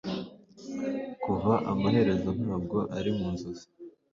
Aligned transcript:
Kuva 1.23 1.53
amaherezo 1.71 2.29
ntabwo 2.41 2.77
ari 2.97 3.11
mu 3.17 3.27
nzozi 3.33 3.65